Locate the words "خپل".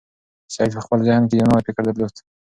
0.85-0.99